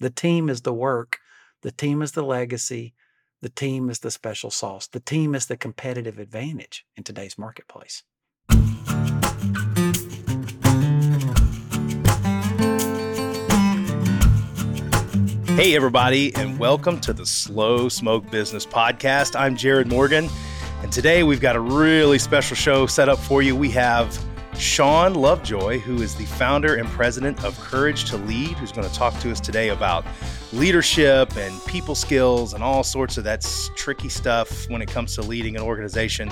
[0.00, 1.18] The team is the work,
[1.62, 2.94] the team is the legacy,
[3.42, 8.04] the team is the special sauce, the team is the competitive advantage in today's marketplace.
[15.56, 19.34] Hey, everybody, and welcome to the Slow Smoke Business Podcast.
[19.34, 20.28] I'm Jarrod Morgan,
[20.80, 23.56] and today we've got a really special show set up for you.
[23.56, 24.16] We have
[24.58, 28.94] Shawn Lovejoy, who is the founder and president of Courage to Lead, who's going to
[28.94, 30.04] talk to us today about
[30.52, 35.22] leadership and people skills and all sorts of that tricky stuff when it comes to
[35.22, 36.30] leading an organization.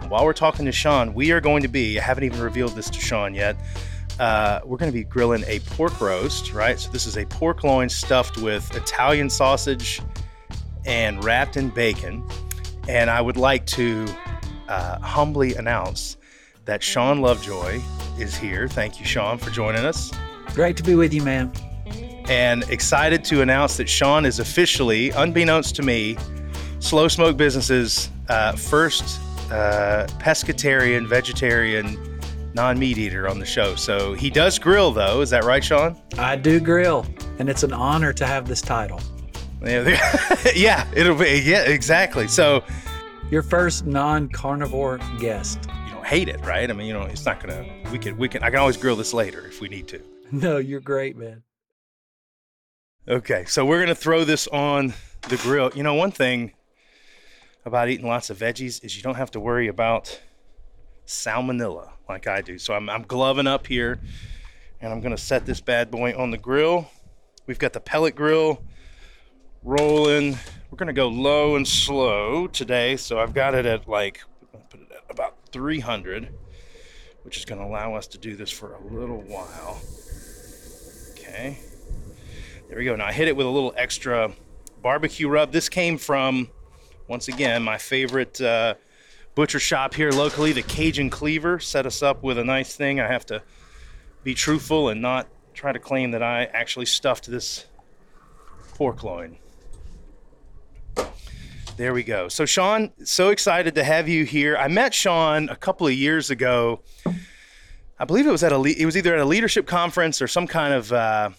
[0.00, 2.72] And while we're talking to Shawn, we are going to be, I haven't even revealed
[2.72, 3.56] this to Shawn yet
[4.18, 6.78] uh, we're going to be grilling a pork roast, right?
[6.78, 10.00] So this is a pork loin stuffed with Italian sausage
[10.84, 12.26] and wrapped in bacon.
[12.88, 14.06] And I would like to
[14.68, 16.15] uh, humbly announce
[16.66, 17.80] that Shawn Lovejoy
[18.18, 18.68] is here.
[18.68, 20.12] Thank you, Shawn, for joining us.
[20.54, 21.52] Great to be with you, man.
[22.28, 26.16] And excited to announce that Shawn is officially, unbeknownst to me,
[26.80, 32.20] Slow Smoke Business's uh, first uh, pescatarian, vegetarian
[32.52, 33.76] non meat eater on the show.
[33.76, 35.20] So he does grill, though.
[35.20, 35.96] Is that right, Shawn?
[36.18, 37.06] I do grill,
[37.38, 39.00] and it's an honor to have this title.
[39.62, 41.42] Yeah, yeah it'll be.
[41.44, 42.26] Yeah, exactly.
[42.26, 42.64] So
[43.30, 45.68] your first non carnivore guest.
[46.06, 46.70] Don't hate it, right?
[46.70, 47.66] I mean, you know, it's not gonna.
[47.90, 48.16] We can.
[48.16, 48.44] We can.
[48.44, 50.00] I can always grill this later if we need to.
[50.30, 51.42] No, you're great, man.
[53.08, 54.94] Okay, so we're gonna throw this on
[55.28, 55.72] the grill.
[55.74, 56.52] You know, one thing
[57.64, 60.20] about eating lots of veggies is you don't have to worry about
[61.06, 62.56] salmonella like I do.
[62.58, 64.00] So I'm, I'm gloving up here
[64.80, 66.88] and I'm gonna set this bad boy on the grill.
[67.46, 68.62] We've got the pellet grill
[69.64, 70.38] rolling.
[70.70, 72.96] We're gonna go low and slow today.
[72.96, 74.35] So I've got it at like, put it at
[75.10, 76.28] about 300,
[77.22, 79.80] which is gonna allow us to do this for a little while.
[81.12, 81.58] Okay,
[82.68, 82.96] there we go.
[82.96, 84.32] Now I hit it with a little extra
[84.82, 85.52] barbecue rub.
[85.52, 86.50] This came from,
[87.08, 88.74] once again, my favorite uh,
[89.34, 93.00] butcher shop here locally, the Cajun Cleaver, set us up with a nice thing.
[93.00, 93.42] I have to
[94.24, 97.66] be truthful and not try to claim that I actually stuffed this
[98.74, 99.38] pork loin.
[101.76, 102.28] There we go.
[102.28, 104.56] So, Shawn, so excited to have you here.
[104.56, 106.80] I met Shawn a couple of years ago.
[107.98, 110.46] I believe it was at a it was either at a leadership conference or some
[110.46, 111.30] kind of uh,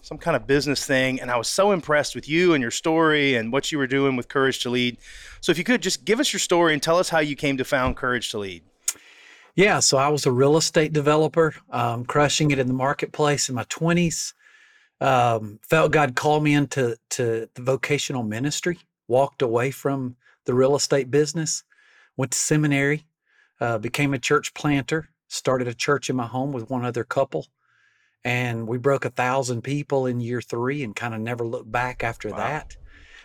[0.00, 3.34] some kind of business thing, and I was so impressed with you and your story
[3.34, 4.96] and what you were doing with Courage to Lead.
[5.42, 7.58] So if you could just give us your story and tell us how you came
[7.58, 8.62] to found Courage to Lead.
[9.54, 13.54] Yeah, so I was a real estate developer, um, crushing it in the marketplace in
[13.54, 14.32] my 20s.
[15.02, 18.78] Um, felt God called me into to the vocational ministry,
[19.08, 21.64] walked away from the real estate business,
[22.16, 23.06] went to seminary,
[23.60, 27.46] uh, became a church planter, started a church in my home with one other couple.
[28.24, 32.02] And we broke a thousand people in year three and kind of never looked back
[32.02, 32.38] after wow.
[32.38, 32.76] that.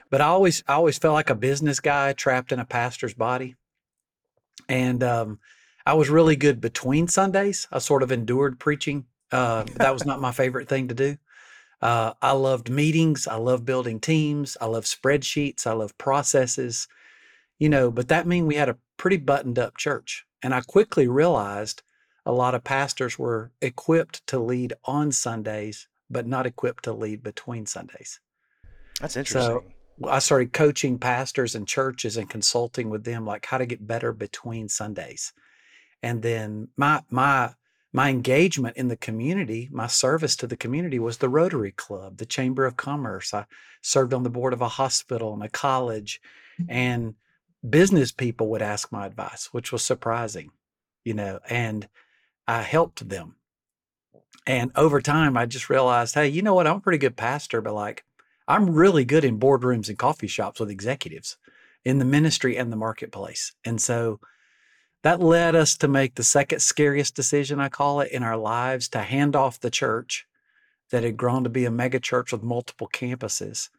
[0.09, 3.55] But I always I always felt like a business guy trapped in a pastor's body.
[4.67, 5.39] And um,
[5.85, 7.67] I was really good between Sundays.
[7.71, 9.05] I sort of endured preaching.
[9.31, 11.17] Uh, that was not my favorite thing to do.
[11.81, 13.27] Uh, I loved meetings.
[13.27, 14.57] I love building teams.
[14.59, 15.65] I love spreadsheets.
[15.65, 16.87] I love processes.
[17.57, 20.25] You know, but that mean we had a pretty buttoned up church.
[20.41, 21.81] And I quickly realized
[22.25, 27.23] a lot of pastors were equipped to lead on Sundays, but not equipped to lead
[27.23, 28.19] between Sundays.
[29.01, 29.41] That's interesting.
[29.41, 33.85] So I started coaching pastors and churches and consulting with them like how to get
[33.85, 35.33] better between Sundays.
[36.01, 37.53] And then my my
[37.91, 42.25] my engagement in the community, my service to the community was the Rotary Club, the
[42.25, 43.33] Chamber of Commerce.
[43.33, 43.45] I
[43.81, 46.21] served on the board of a hospital and a college
[46.59, 46.71] mm-hmm.
[46.71, 47.15] and
[47.67, 50.51] business people would ask my advice, which was surprising,
[51.03, 51.87] you know, and
[52.47, 53.35] I helped them.
[54.45, 56.67] And over time I just realized, hey, you know what?
[56.67, 58.03] I'm a pretty good pastor, but like
[58.47, 61.37] I'm really good in boardrooms and coffee shops with executives
[61.85, 63.53] in the ministry and the marketplace.
[63.65, 64.19] And so
[65.03, 68.89] that led us to make the second scariest decision, I call it, in our lives
[68.89, 70.25] to hand off the church
[70.91, 73.69] that had grown to be a mega church with multiple campuses,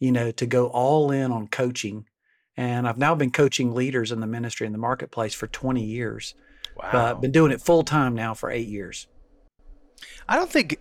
[0.00, 2.06] you know, to go all in on coaching.
[2.56, 6.34] And I've now been coaching leaders in the ministry and the marketplace for 20 years.
[6.76, 6.90] Wow.
[6.92, 9.06] But been doing it full time now for eight years.
[10.28, 10.80] I don't think,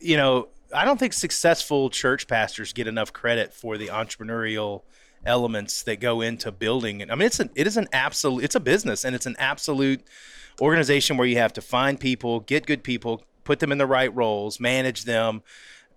[0.00, 4.82] you know, I don't think successful church pastors get enough credit for the entrepreneurial
[5.24, 7.10] elements that go into building.
[7.10, 10.02] I mean, it's an it is an absolute it's a business and it's an absolute
[10.60, 14.14] organization where you have to find people, get good people, put them in the right
[14.14, 15.42] roles, manage them,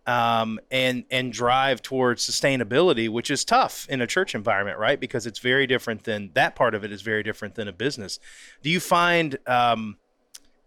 [0.08, 5.00] um, and and drive towards sustainability, which is tough in a church environment, right?
[5.00, 8.20] Because it's very different than that part of it is very different than a business.
[8.64, 9.98] Do you find um,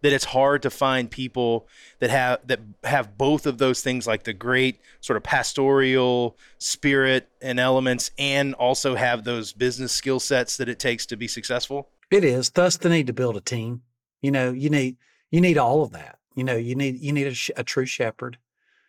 [0.05, 1.67] that it's hard to find people
[1.99, 7.31] that have that have both of those things like the great sort of pastoral spirit
[7.41, 11.89] and elements and also have those business skill sets that it takes to be successful?
[12.11, 12.51] It is.
[12.51, 13.81] Thus the need to build a team.
[14.21, 14.99] You know you need
[15.31, 16.19] you need all of that.
[16.35, 18.37] You know you need you need a, a true shepherd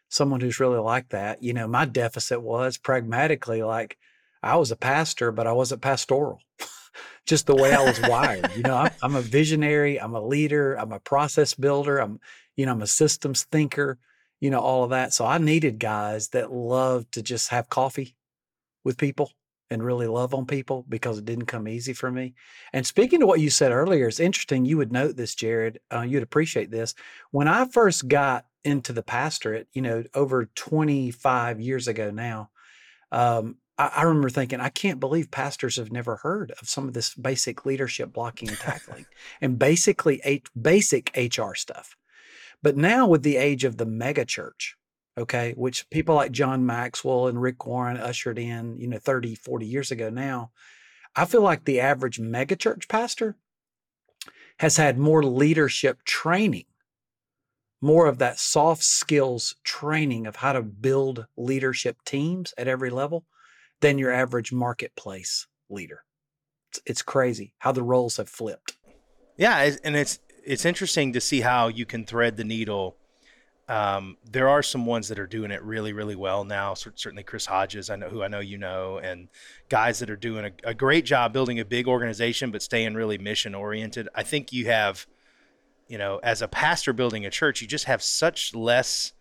[0.10, 1.42] someone who's really like that.
[1.42, 3.98] You know my deficit was pragmatically like
[4.44, 6.40] i was a pastor but i wasn't pastoral
[7.25, 8.51] just the way I was wired.
[8.56, 12.19] You know, I'm, I'm, a visionary, I'm a leader, I'm a process builder, I'm,
[12.56, 13.98] you know, I'm a systems thinker,
[14.39, 15.13] you know, all of that.
[15.13, 18.16] So I needed guys that loved to just have coffee
[18.83, 19.31] with people
[19.72, 22.36] and really love on people because it didn't come easy for me.
[22.72, 24.66] And speaking to what you said earlier, it's interesting.
[24.66, 25.77] You would note this, Jarrod.
[25.92, 26.94] Uh, you'd appreciate this.
[27.31, 32.50] When I first got into the pastorate, you know, over 25 years ago now,
[33.12, 36.94] um, I, I remember thinking, I can't believe pastors have never heard of some of
[36.94, 39.06] this basic leadership blocking and tackling
[39.42, 41.95] and basically a, basic HR stuff.
[42.62, 44.75] But now with the age of the mega church,
[45.18, 45.95] okay, which mm-hmm.
[45.95, 50.10] people like John Maxwell and Rick Warren ushered in, you know, 30, 40 years ago
[50.10, 50.51] now,
[51.16, 53.38] I feel like the average mega church pastor
[54.60, 56.66] has had more leadership training,
[57.81, 63.25] more of that soft skills training of how to build leadership teams at every level
[63.86, 66.04] than your average marketplace leader.
[66.72, 68.78] It's, it's crazy how the roles have flipped.
[69.38, 72.98] Yeah, and it's it's interesting to see how you can thread the needle.
[73.70, 76.74] Um, there are some ones that are doing it really, really well now.
[76.74, 79.28] Certainly, Chris Hodges, I know who I know you know, and
[79.70, 83.20] guys that are doing a, a great job building a big organization, but staying really
[83.20, 84.10] mission oriented.
[84.16, 85.06] I think you have,
[85.88, 89.14] you know, as a pastor building a church, you just have such less,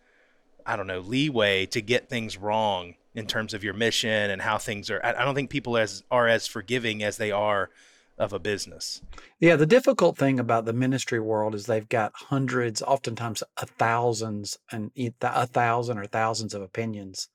[0.65, 4.57] I don't know, leeway to get things wrong in terms of your mission and how
[4.57, 5.03] things are.
[5.03, 7.69] I don't think people as are as forgiving as they are
[8.17, 9.01] of a business.
[9.39, 14.57] Yeah, the difficult thing about the ministry world is they've got hundreds, oftentimes a thousands
[14.71, 17.29] and a thousand or thousands of opinions,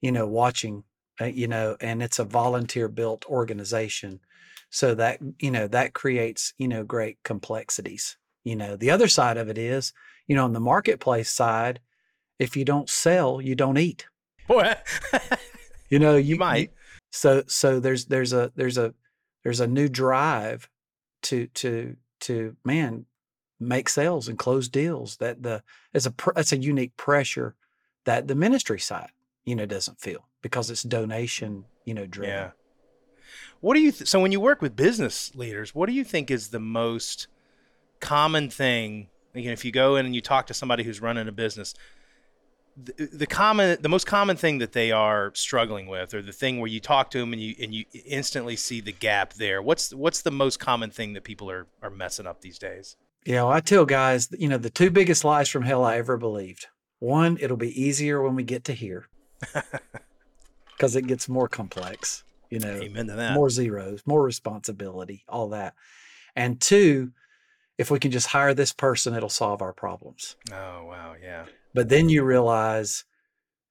[0.00, 0.84] you know, watching,
[1.20, 4.20] uh, you know, and it's a volunteer built organization.
[4.70, 8.18] So that, you know, that creates, you know, great complexities.
[8.44, 9.92] You know, the other side of it is,
[10.26, 11.80] you know, on the marketplace side,
[12.38, 14.06] if you don't sell, you don't eat.
[14.46, 14.74] Boy,
[15.90, 16.70] you know, you, you might.
[16.70, 16.74] You,
[17.10, 18.94] so so there's there's a there's a
[19.44, 20.68] there's a new drive
[21.22, 23.06] to to to man
[23.60, 25.62] make sales and close deals that the
[25.92, 27.54] it's a it's a unique pressure
[28.04, 29.10] that the ministry side
[29.44, 32.34] you know doesn't feel because it's donation you know driven.
[32.34, 32.50] Yeah.
[33.60, 36.30] What do you th- so when you work with business leaders, what do you think
[36.30, 37.26] is the most
[38.00, 39.08] common thing?
[39.34, 41.74] Again, if you go in and you talk to somebody who's running a business,
[42.84, 46.68] the, common the most common thing that they are struggling with or the thing where
[46.68, 50.22] you talk to them and you and you instantly see the gap there what's what's
[50.22, 52.96] the most common thing that people are are messing up these days?
[53.24, 56.16] Yeah well, i tell guys you know the two biggest lies from hell i ever
[56.16, 56.66] believed.
[57.00, 59.08] One it'll be easier when we get to here.
[60.76, 63.34] Because it gets more complex you know Amen to that.
[63.34, 65.74] more zeros more responsibility all that.
[66.36, 67.10] And two
[67.78, 70.36] if we can just hire this person it'll solve our problems.
[70.52, 71.46] Oh wow yeah
[71.78, 73.04] but then you realize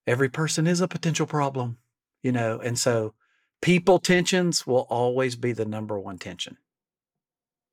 [0.08, 1.78] every person is a potential problem,
[2.24, 3.14] you know, and so
[3.62, 6.56] people tensions will always be the number one tension.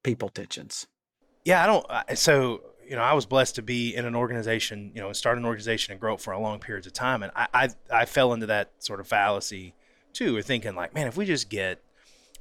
[0.03, 0.89] People tensions.
[1.45, 2.19] Yeah, I don't.
[2.19, 5.45] So you know, I was blessed to be in an organization, you know, start an
[5.45, 8.33] organization and grow it for a long periods of time, and I I, I fell
[8.33, 9.77] into that sort of fallacy
[10.13, 11.81] too, of thinking like, man, if we just get,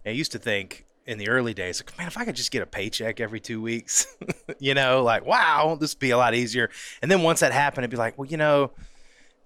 [0.03, 2.61] I used to think in the early days, like, man, if I could just get
[2.61, 4.07] a paycheck every two weeks,
[4.59, 6.69] you know, like, wow, this be a lot easier.
[7.01, 8.71] And then once that happened, it'd be like, well, you know,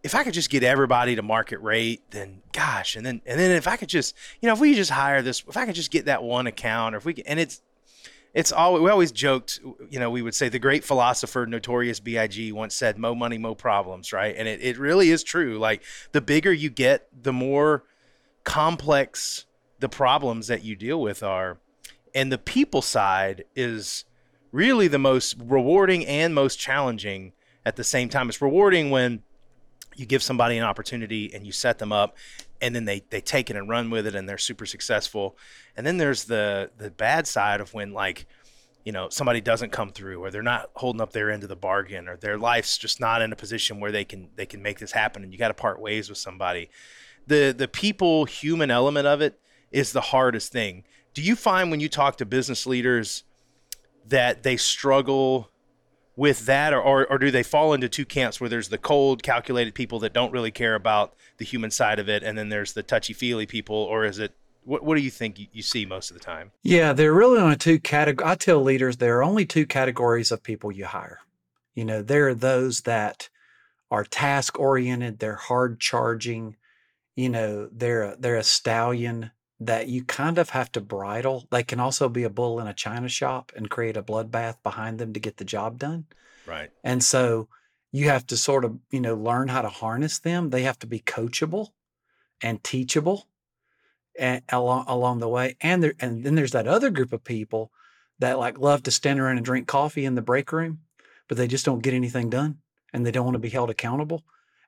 [0.03, 3.51] if I could just get everybody to market rate, then gosh, and then and then
[3.51, 5.91] if I could just, you know, if we just hire this, if I could just
[5.91, 7.61] get that one account, or if we can, and it's
[8.33, 9.59] it's all we always joked,
[9.89, 12.51] you know, we would say the great philosopher Notorious B.I.G.
[12.51, 14.35] once said, "Mo money, mo problems," right?
[14.37, 15.57] And it it really is true.
[15.57, 17.83] Like the bigger you get, the more
[18.43, 19.45] complex
[19.79, 21.59] the problems that you deal with are.
[22.13, 24.05] And the people side is
[24.51, 27.33] really the most rewarding and most challenging
[27.65, 28.29] at the same time.
[28.29, 29.23] It's rewarding when
[29.95, 32.15] you give somebody an opportunity and you set them up
[32.61, 35.37] and then they, they take it and run with it and they're super successful.
[35.75, 38.25] And then there's the the bad side of when like,
[38.85, 41.55] you know, somebody doesn't come through or they're not holding up their end of the
[41.55, 44.79] bargain or their life's just not in a position where they can they can make
[44.79, 46.69] this happen and you got to part ways with somebody.
[47.25, 49.39] The the people human element of it
[49.71, 50.83] is the hardest thing.
[51.13, 53.23] Do you find when you talk to business leaders
[54.07, 55.49] that they struggle
[56.15, 59.21] with that, or, or, or do they fall into two camps where there's the cold,
[59.21, 62.73] calculated people that don't really care about the human side of it, and then there's
[62.73, 64.33] the touchy feely people, or is it
[64.63, 66.51] What What do you think you, see most of the time?
[66.63, 68.31] Yeah, there are really only two categories.
[68.31, 71.19] I tell leaders there are only two categories of people you hire.
[71.75, 73.29] You know, there are those that
[73.91, 76.55] are task oriented, they're hard charging,
[77.15, 81.47] you know, they're a, they're a stallion that you kind of have to bridle.
[81.49, 84.99] They can also be a bull in a china shop and create a bloodbath behind
[84.99, 86.05] them to get the job done.
[86.45, 86.69] Right.
[86.83, 87.47] And so
[87.91, 90.49] you have to sort of, you know, learn how to harness them.
[90.49, 91.69] They have to be coachable
[92.41, 93.27] and teachable
[94.17, 95.55] and along along the way.
[95.61, 97.71] And there and then there's that other group of people
[98.19, 100.79] that like love to stand around and drink coffee in the break room,
[101.27, 102.59] but they just don't get anything done
[102.93, 104.23] and they don't want to be held accountable.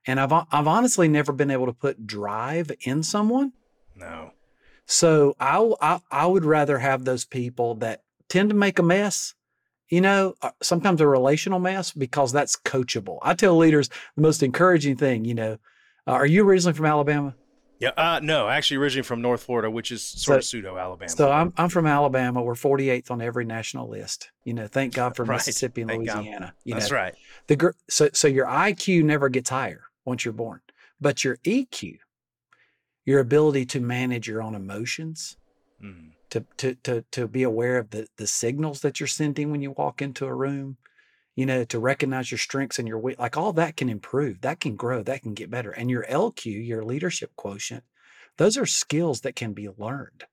[0.08, 3.54] And I've I've honestly never been able to put drive in someone.
[3.96, 4.32] No.
[4.92, 9.36] So I, I I would rather have those people that tend to make a mess.
[9.90, 13.18] You know, uh, sometimes a relational mess because that's coachable.
[13.22, 15.26] I tell leaders the most encouraging thing.
[15.26, 15.52] You know,
[16.08, 17.36] uh, are you originally from Alabama?
[17.80, 17.92] Yeah.
[17.98, 21.10] Uh, no, actually, originally from North Florida, which is sort So- of pseudo Alabama.
[21.10, 22.42] So I'm I'm from Alabama.
[22.42, 24.32] We're 48th on every national list.
[24.44, 25.36] You know, thank God for Right.
[25.36, 26.54] Mississippi and Thank Louisiana.
[26.66, 27.16] You That's know, right.
[27.48, 30.62] the so so your IQ never gets higher once you're born,
[31.00, 31.98] but your EQ,
[33.10, 35.36] your ability to manage your own emotions,
[35.82, 36.12] Mm.
[36.30, 39.72] to to to to be aware of the the signals that you're sending when you
[39.72, 40.78] walk into a room,
[41.36, 44.60] you know, to recognize your strengths and your weak, like all that can improve, that
[44.60, 47.84] can grow, that can get better, and your LQ, your leadership quotient,
[48.38, 50.26] those are skills that can be learned.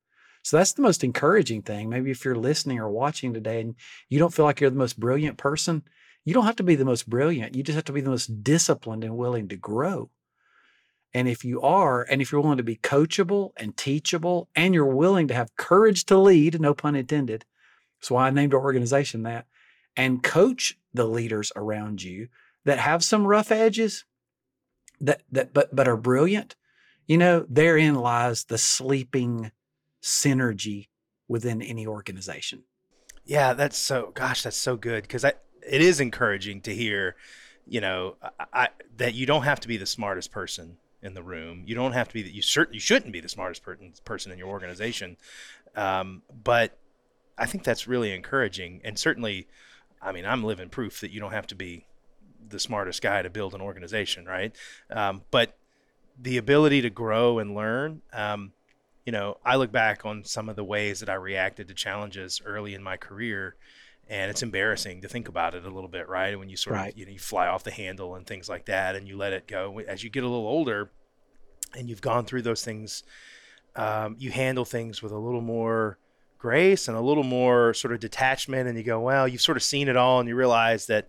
[0.43, 1.89] So that's the most encouraging thing.
[1.89, 3.75] Maybe if you're listening or watching today and
[4.11, 5.83] you don't feel like you're the most brilliant person,
[6.27, 7.55] you don't have to be the most brilliant.
[7.57, 10.11] You just have to be the most disciplined and willing to grow.
[11.15, 14.85] And if you are, and if you're willing to be coachable and teachable, and you're
[14.85, 17.45] willing to have courage to lead, no pun intended,
[17.99, 19.47] that's why I named our organization that,
[19.97, 22.29] and coach the leaders around you
[22.65, 24.05] that have some rough edges,
[25.01, 26.57] that that but but are brilliant,
[27.07, 29.53] you know, therein lies the sleeping
[30.03, 30.89] synergy
[31.29, 32.65] within any organization.
[33.25, 34.13] Yeah, that's so.
[34.15, 35.35] Gosh, that's so good because I.
[35.69, 37.17] It is encouraging to hear,
[37.67, 41.23] you know, I, I, that you don't have to be the smartest person in the
[41.23, 41.63] room.
[41.67, 42.33] You don't have to be that.
[42.35, 45.17] You cert, You shouldn't be the smartest person person in your organization.
[45.75, 46.79] Um, but
[47.39, 49.47] I think that's really encouraging, and certainly,
[50.03, 51.87] I mean, I'm living proof that you don't have to be
[52.49, 54.55] the smartest guy to build an organization, right?
[54.91, 55.57] Um, but
[56.19, 58.03] the ability to grow and learn.
[58.13, 58.53] Um,
[59.05, 62.41] you know, I look back on some of the ways that I reacted to challenges
[62.45, 63.55] early in my career,
[64.09, 66.39] and it's embarrassing to think about it a little bit, right?
[66.39, 66.93] When you sort Right.
[66.93, 69.33] of, you know, you fly off the handle and things like that, and you let
[69.33, 69.79] it go.
[69.81, 70.91] As you get a little older,
[71.77, 73.03] and you've gone through those things,
[73.75, 75.99] um, you handle things with a little more
[76.39, 79.63] grace and a little more sort of detachment, and you go, well, you've sort of
[79.63, 81.09] seen it all, and you realize that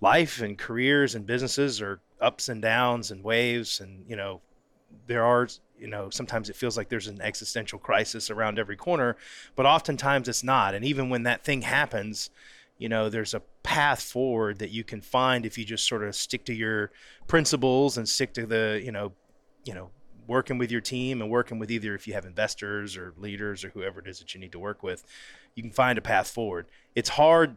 [0.00, 4.40] life and careers and businesses are ups and downs and waves, and you know,
[5.06, 9.16] there are you know sometimes it feels like there's an existential crisis around every corner
[9.56, 10.74] but oftentimes it's not.
[10.74, 12.30] And even when that thing happens
[12.78, 16.14] you know there's a path forward that you can find if you just sort of
[16.14, 16.90] stick to your
[17.26, 19.12] principles and stick to the you know
[19.64, 19.90] you know
[20.26, 23.70] working with your team and working with either if you have investors or leaders or
[23.70, 25.04] whoever it is that you need to work with
[25.54, 26.66] you can find a path forward.
[26.94, 27.56] It's hard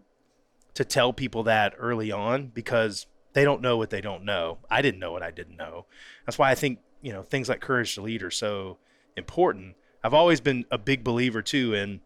[0.74, 4.60] to tell people that early on because they don't know what they don't know.
[4.70, 5.86] I didn't know what i didn't know.
[6.26, 8.78] That's why i think you know things like courage to lead are so
[9.16, 9.76] important.
[10.04, 12.02] I've always been a big believer too in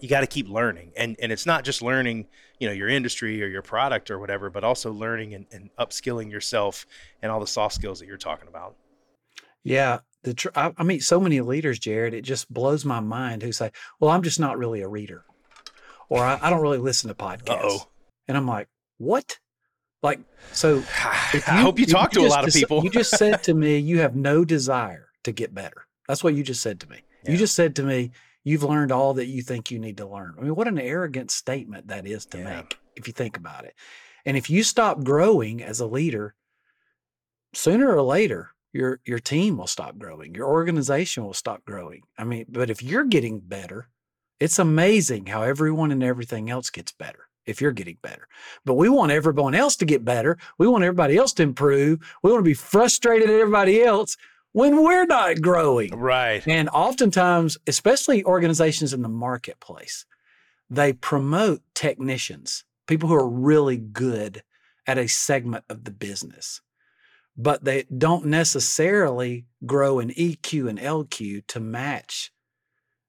[0.00, 0.92] you got to keep learning.
[0.96, 2.26] And and it's not just learning
[2.58, 6.30] you know your industry or your product or whatever but also learning and, and upskilling
[6.30, 6.86] yourself
[7.22, 8.76] and all the soft skills that you're talking about
[9.64, 10.00] Yeah.
[10.22, 13.52] The tr- I, I meet so many leaders, Jarrod, it just blows my mind who
[13.52, 15.24] say, Well, I'm just not really a reader.
[16.08, 17.48] Or I, I don't really listen to podcasts.
[17.50, 17.88] Uh-oh.
[18.28, 18.68] And I'm like,
[18.98, 19.38] What?
[20.02, 20.20] Like,
[20.52, 23.54] so i if hope you talk to a lot of people You just said to
[23.54, 25.86] me, you have no desire to get better.
[26.08, 26.98] That's what you just said to me.
[27.24, 27.32] Yeah.
[27.32, 28.10] You just said to me,
[28.44, 30.34] you've learned all that you think you need to learn.
[30.38, 32.56] I mean, what an arrogant statement that is to Yeah.
[32.56, 33.74] make if you think about it.
[34.26, 36.34] And if you stop growing as a leader,
[37.52, 40.34] sooner or later, your your team will stop growing.
[40.34, 42.02] Your organization will stop growing.
[42.18, 43.88] I mean, but if you're getting better,
[44.40, 48.26] it's amazing how everyone and everything else gets better if you're getting better.
[48.64, 50.36] But we want everyone else to get better.
[50.58, 52.00] We want everybody else to improve.
[52.22, 54.16] We want to be frustrated at everybody else
[54.52, 55.96] when we're not growing.
[55.96, 60.04] right And oftentimes, especially organizations in the marketplace,
[60.68, 64.42] they promote technicians, people who are really good
[64.86, 66.60] at a segment of the business,
[67.36, 72.32] but they don't necessarily grow in EQ and LQ to match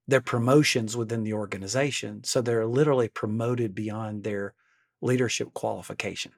[0.08, 2.24] their promotions within the organization.
[2.24, 4.53] So they're literally promoted beyond their
[5.01, 6.34] leadership qualification.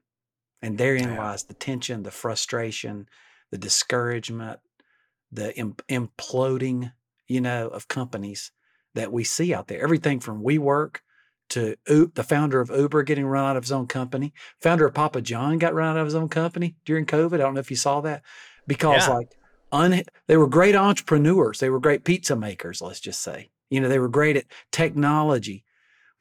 [0.61, 1.17] And therein Yeah.
[1.17, 3.07] lies the tension, the frustration,
[3.51, 4.59] the discouragement,
[5.31, 6.93] the im- imploding
[7.27, 8.51] you know, of companies
[8.95, 9.81] that we see out there.
[9.81, 10.97] Everything from WeWork
[11.49, 14.33] to the founder of Uber getting run out of his own company.
[14.61, 17.35] Founder of Papa John got run out of his own company during COVID.
[17.35, 18.23] I don't know if you saw that
[18.67, 19.13] because Yeah.
[19.13, 19.35] like
[19.71, 21.59] un- they were great entrepreneurs.
[21.59, 23.49] They were great pizza makers, let's just say.
[23.69, 25.65] You know, they were great at technology,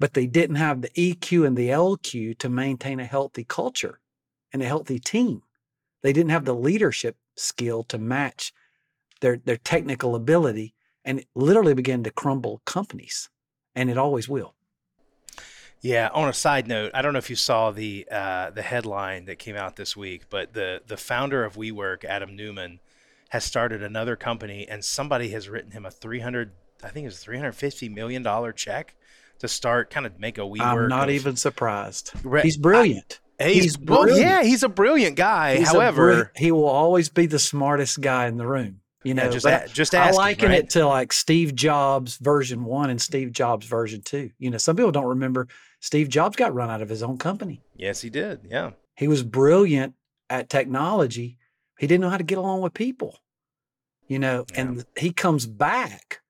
[0.01, 4.01] but they didn't have the EQ and the LQ to maintain a healthy culture
[4.53, 5.43] and a healthy team.
[6.03, 8.53] They didn't have the leadership skill to match
[9.21, 13.31] their their technical ability and it literally began to crumble companies.
[13.77, 14.56] And it always will.
[15.87, 16.09] Yeah.
[16.13, 19.39] On a side note, I don't know if you saw the uh, the headline that
[19.39, 22.81] came out this week, but the the founder of WeWork, Adam Neumann,
[23.31, 26.53] has started another company, and somebody has written him a three hundred,
[26.83, 28.95] I think it's three hundred fifty million dollar check
[29.39, 30.61] to start kind of make a WeWork.
[30.61, 32.13] I'm not of- even surprised.
[32.25, 33.21] Re- He's brilliant.
[33.39, 35.57] I- he's, he's well, yeah, he's a brilliant guy.
[35.57, 38.81] He's However, brill- he will always be the smartest guy in the room.
[39.07, 40.59] You know, yeah, just a, just I liken right?
[40.65, 44.33] it to like Steve Jobs version one and Steve Jobs version two.
[44.41, 45.47] You know, some people don't remember
[45.79, 47.63] Steve Jobs got run out of his own company.
[47.77, 48.41] Yes, he did.
[48.51, 48.73] Yeah.
[48.97, 49.95] He was brilliant
[50.29, 51.39] at technology.
[51.79, 53.21] He didn't know how to get along with people.
[54.09, 54.63] You know, Yeah.
[54.63, 56.23] and he comes back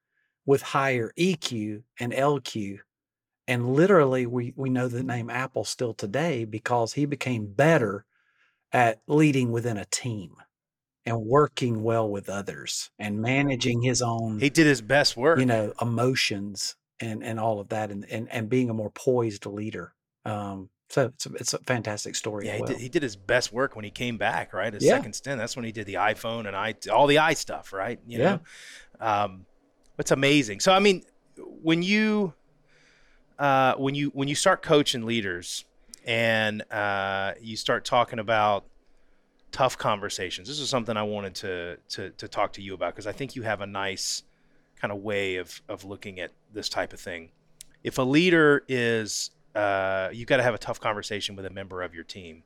[0.44, 2.80] with higher EQ and LQ.
[3.48, 8.04] And literally, we, we know the name Apple still today because he became better
[8.70, 10.36] at leading within a team
[11.06, 15.38] and working well with others and managing his own He did his best work.
[15.38, 19.46] you know emotions and and all of that and and, and being a more poised
[19.46, 19.94] leader
[20.24, 23.16] um so it's a, it's a fantastic story Yeah, as he did, he did his
[23.16, 24.72] best work when he came back, right?
[24.72, 24.92] His Yeah.
[24.98, 25.38] second stint.
[25.38, 27.98] That's when he did the iPhone and I all the i stuff, right?
[28.06, 28.24] You Yeah.
[28.24, 28.40] know,
[29.00, 29.46] um,
[29.98, 30.60] it's amazing.
[30.60, 31.02] So I mean,
[31.38, 32.34] when you
[33.38, 35.64] uh, when you when you start coaching leaders
[36.06, 38.64] and uh, you start talking about
[39.56, 43.06] tough conversations, this is something I wanted to to to talk to you about because
[43.06, 44.22] I think you have a nice
[44.78, 47.30] kind of way of of looking at this type of thing.
[47.82, 51.80] If a leader is uh, you got to have a tough conversation with a member
[51.80, 52.42] of your team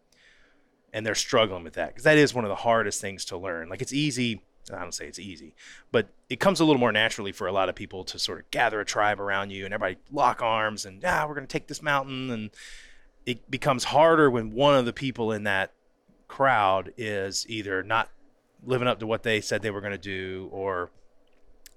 [0.92, 3.68] and they're struggling with that because that is one of the hardest things to learn
[3.68, 5.54] like it's easy i don't say it's easy
[5.92, 8.50] but it comes a little more naturally for a lot of people to sort of
[8.50, 11.68] gather a tribe around you and everybody lock arms and yeah we're going to take
[11.68, 12.50] this mountain and
[13.24, 15.72] it becomes harder when one of the people in that
[16.30, 18.08] crowd is either not
[18.64, 20.90] living up to what they said they were going to do or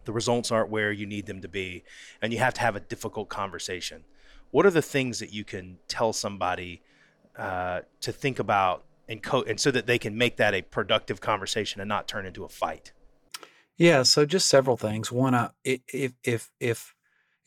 [0.06, 1.84] the results aren't where you need them to be
[2.22, 4.04] and you have to have a difficult conversation.
[4.52, 6.84] What are the things that you can tell somebody
[7.36, 11.20] uh, to think about and co- and so that they can make that a productive
[11.20, 12.92] conversation and not turn into a fight?
[13.76, 15.12] Yeah so just several things.
[15.12, 16.94] One i- if if if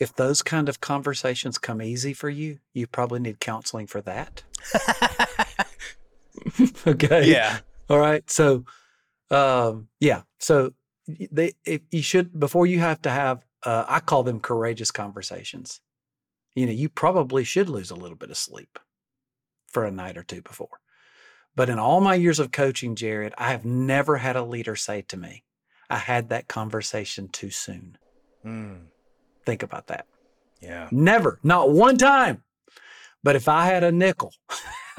[0.01, 4.43] if those kind of conversations come easy for you you probably need counseling for that
[6.87, 8.29] okay yeah All right.
[8.29, 8.65] So,
[9.31, 10.23] um, yeah.
[10.41, 10.73] So
[11.07, 15.81] they, if you should, before you have to have, uh, I call them courageous conversations.
[16.55, 18.79] You know, you probably should lose a little bit of sleep
[19.69, 20.81] for a night or two before.
[21.55, 25.03] But in all my years of coaching, Jarrod, I have never had a leader say
[25.03, 25.45] to me,
[25.89, 27.99] I had that conversation too soon.
[28.45, 28.87] Mm,
[29.45, 30.07] Think about that.
[30.61, 32.43] yeah Never, not one time.
[33.23, 34.33] But if I had a nickel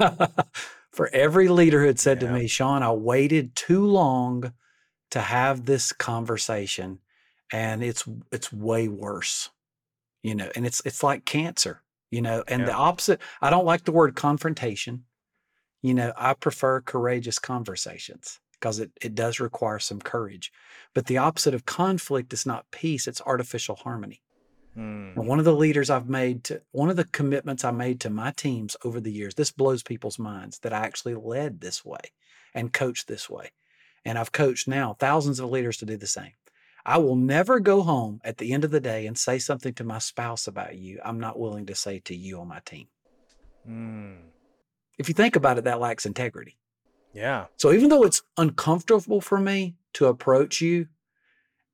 [0.98, 2.26] for every leader who had said Yeah.
[2.26, 4.52] to me, Shawn, I waited too long
[5.12, 6.98] to have this conversation
[7.52, 9.50] and it's it's way worse.
[10.24, 13.84] You know, and it's it's like cancer, you know, and the opposite, I don't like
[13.84, 15.04] the word confrontation.
[15.82, 20.50] You know, I prefer courageous conversations because it, it does require some courage.
[20.94, 24.20] But the opposite of conflict is not peace, it's artificial harmony.
[24.78, 28.00] Mm, And one of the leaders I've made to one of the commitments I made
[28.00, 31.84] to my teams over the years, this blows people's minds that I actually led this
[31.84, 32.12] way
[32.54, 33.50] and coached this way.
[34.04, 36.32] And I've coached now thousands of leaders to do the same.
[36.86, 39.84] I will never go home at the end of the day and say something to
[39.84, 42.86] my spouse about you I'm not willing to say to you on my team.
[43.68, 44.16] mm,
[44.96, 46.56] If you think about it, that lacks integrity.
[47.12, 50.86] yeah So even though it's uncomfortable for me to approach you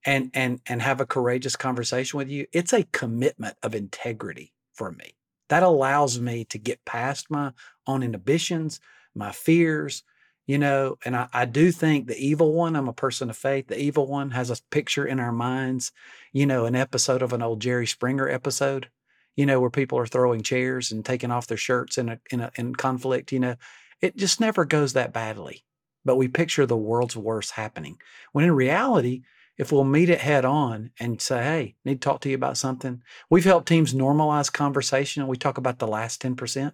[0.04, 4.92] and and and have a courageous conversation with you, it's a commitment of integrity for
[4.92, 5.16] me.
[5.48, 7.52] That allows me to get past my
[7.86, 8.80] own inhibitions,
[9.14, 10.02] my fears,
[10.46, 13.68] you know, and I, I do think the evil one, I'm a person of faith,
[13.68, 15.92] the evil one has a picture in our minds,
[16.32, 18.88] you know, an episode of an old Jerry Springer episode,
[19.36, 22.40] you know, where people are throwing chairs and taking off their shirts in a in
[22.40, 23.56] a in conflict, you know.
[24.00, 25.64] It just never goes that badly
[26.04, 27.98] but we picture the world's worst happening.
[28.32, 29.22] When in reality,
[29.56, 32.56] if we'll meet it head on and say, hey, need to talk to you about
[32.56, 36.72] something, we've helped teams normalize conversation and we talk about the last 10%.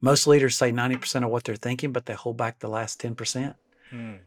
[0.00, 3.54] Most leaders say 90% of what they're thinking, but they hold back the last 10%.
[3.92, 4.18] mm,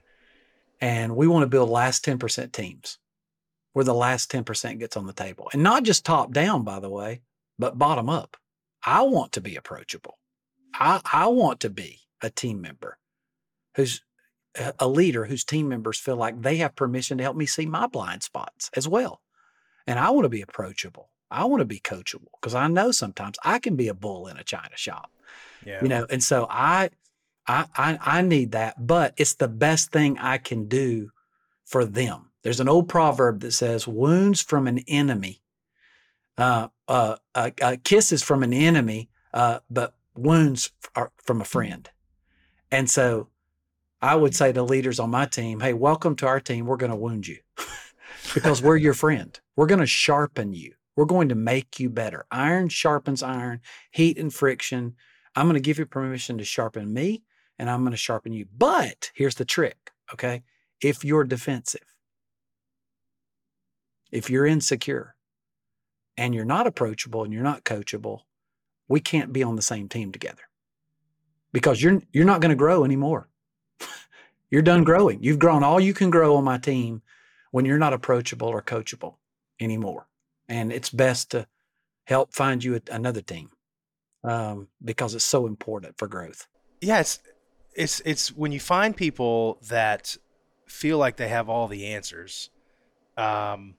[0.80, 3.00] And we want to build last 10% teams.
[3.74, 5.50] where the last 10% gets on the table.
[5.52, 7.22] And not just top down, by the way,
[7.58, 8.38] but bottom up.
[8.86, 10.20] I want to be approachable.
[10.76, 13.00] I, I want to be a team member
[13.76, 14.02] who's
[14.80, 17.88] a leader whose team members feel like they have permission to help me see my
[17.88, 19.22] blind spots as well.
[19.88, 21.10] And I want to be approachable.
[21.32, 24.38] I want to be coachable because I know sometimes I can be a bull in
[24.38, 25.10] a china shop.
[25.66, 25.80] Yeah.
[25.82, 26.92] You know, and so I,
[27.48, 31.10] I I I need that, but it's the best thing I can do
[31.66, 32.32] for them.
[32.44, 35.42] There's an old proverb that says, "Wounds from an enemy,
[36.38, 41.90] uh, uh, uh, uh kisses from an enemy, uh, but wounds are from a friend."
[42.70, 43.30] And so,
[44.04, 46.66] I would say to leaders on my team, "Hey, welcome to our team.
[46.66, 47.38] We're going to wound you
[48.34, 49.40] because we're your friend.
[49.56, 50.74] We're going to sharpen you.
[50.98, 52.26] We're going to make you better.
[52.30, 53.62] Iron sharpens iron,
[53.92, 54.96] heat and friction.
[55.38, 57.24] I'm going to give you permission to sharpen me,
[57.58, 58.46] and I'm going to sharpen you.
[58.56, 60.44] But here's the trick, okay?
[60.82, 61.96] If you're defensive,
[64.12, 65.16] if you're insecure,
[66.18, 68.24] and you're not approachable and you're not coachable,
[68.90, 70.44] we can't be on the same team together
[71.54, 73.30] because you're you're not going to grow anymore.
[74.54, 75.18] You're done growing.
[75.24, 77.02] You've grown all you can grow on my team
[77.50, 79.16] when you're not approachable or coachable
[79.60, 80.08] anymore.
[80.48, 81.48] And it's best to
[82.04, 83.50] help find you another team
[84.24, 86.46] um, because it's so important for growth.
[86.82, 87.18] Yeah, it's
[87.74, 90.16] it's it's when you find people that
[90.68, 92.52] feel like they have all the answers.
[93.18, 93.74] Um,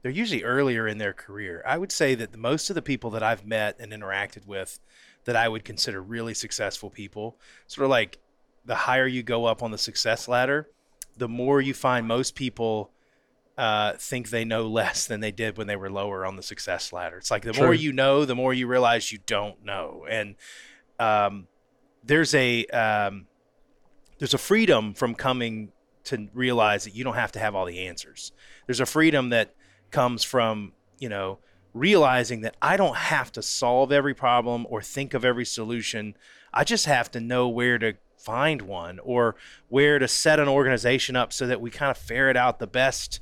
[0.00, 1.60] they're usually earlier in their career.
[1.66, 4.78] I would say that the, most of the people that I've met and interacted with
[5.24, 8.20] that I would consider really successful people, sort of like
[8.64, 10.68] the higher you go up on the success ladder,
[11.16, 12.90] the more you find most people
[13.56, 16.92] uh, think they know less than they did when they were lower on the success
[16.92, 17.18] ladder.
[17.18, 17.66] It's like the True.
[17.66, 20.06] more you know, the more you realize you don't know.
[20.08, 20.34] And
[20.98, 21.46] um,
[22.02, 23.26] there's a um,
[24.18, 25.72] there's a freedom from coming
[26.04, 28.32] to realize that you don't have to have all the answers.
[28.66, 29.54] There's a freedom that
[29.90, 31.38] comes from you know
[31.72, 36.16] realizing that I don't have to solve every problem or think of every solution.
[36.52, 39.36] I just have to know where to find one or
[39.68, 43.20] where to set an organization up so that we kind of ferret out the best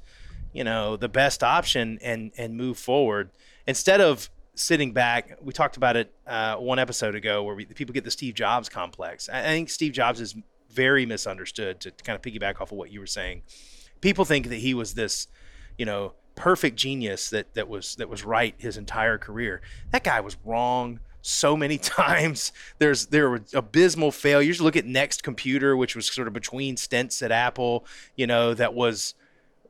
[0.52, 3.30] you know the best option and and move forward.
[3.66, 7.92] Instead of sitting back we talked about it uh, one episode ago where we, people
[7.92, 9.28] get the steve jobs complex.
[9.28, 10.34] I, think steve jobs is
[10.70, 13.42] very misunderstood to, to kind of piggyback off of what you were saying.
[14.00, 15.26] People think that he was this
[15.78, 19.62] you know perfect genius that that was that was right his entire career.
[19.90, 22.52] That guy was wrong so many times.
[22.78, 24.60] There's there were abysmal failures.
[24.60, 27.86] Look at Next Computer, which was sort of between stints at Apple.
[28.16, 29.14] You know that was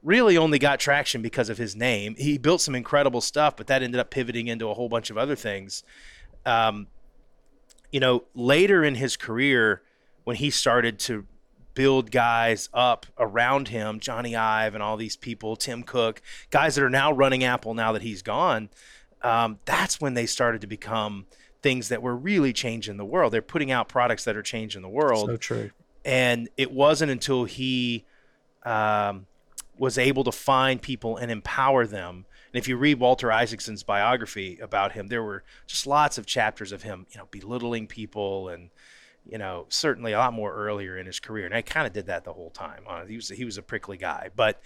[0.02, 2.16] really only got traction because of his name.
[2.18, 5.16] He built some incredible stuff, but that ended up pivoting into a whole bunch of
[5.16, 5.84] other things.
[6.44, 6.88] Um,
[7.92, 9.82] you know, later in his career,
[10.24, 11.26] when he started to
[11.74, 16.84] build guys up around him, Jony Ive and all these people, Tim Cook, guys that
[16.84, 18.70] are now running Apple now that he's gone,
[19.22, 21.26] um, that's when they started to become
[21.62, 23.32] things that were really changing the world.
[23.32, 25.28] They're putting out products that are changing the world.
[25.28, 25.70] So true.
[26.04, 28.04] And it wasn't until he
[28.64, 29.26] um,
[29.78, 32.26] was able to find people and empower them.
[32.52, 36.72] And if you read Walter Isaacson's biography about him, there were just lots of chapters
[36.72, 38.70] of him, you know, belittling people and,
[39.24, 41.46] you know, certainly a lot more earlier in his career.
[41.46, 42.82] And I kind of did that the whole time.
[42.88, 44.60] Uh, he was he was a prickly guy, but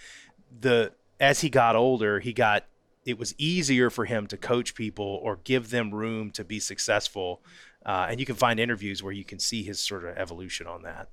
[0.59, 2.65] the as he got older, he got
[3.07, 7.41] it was easier for him to coach people or give them room to be successful.
[7.85, 10.83] Uh, and you can find interviews where you can see his sort of evolution on
[10.83, 11.07] that.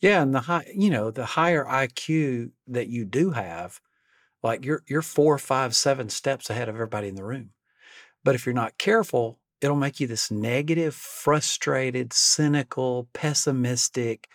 [0.00, 3.80] Yeah, and the high, you know, the higher IQ that you do have,
[4.42, 7.50] like you're you're four, five, seven steps ahead of everybody in the room.
[8.24, 14.28] But if you're not careful, it'll make you this negative, frustrated, cynical, pessimistic.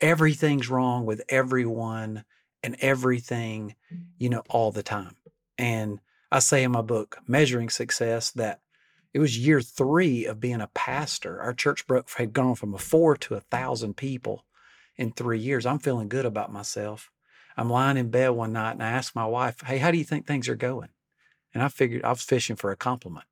[0.00, 2.24] Everything's wrong with everyone
[2.62, 3.74] and everything,
[4.18, 5.16] you know, all the time.
[5.58, 5.98] And
[6.30, 8.60] I say in my book, Measuring Success, that
[9.14, 11.40] it was year three of being a pastor.
[11.40, 11.84] Our church
[12.16, 14.44] had gone from a four to a thousand people
[14.96, 15.64] in three years.
[15.64, 17.10] I'm feeling good about myself.
[17.56, 20.04] I'm lying in bed one night and I asked my wife, Hey, how do you
[20.04, 20.90] think things are going?
[21.54, 23.26] And I figured I was fishing for a compliment.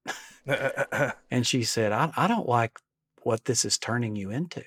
[1.30, 2.78] and she said, I, I don't like
[3.22, 4.64] what this is turning you into.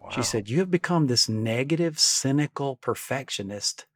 [0.00, 0.10] Wow.
[0.10, 3.86] She said, You have become this negative, cynical perfectionist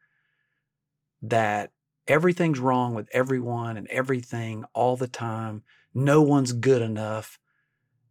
[1.23, 1.71] that
[2.07, 5.63] everything's wrong with everyone and everything all the time.
[5.95, 7.39] No one's good enough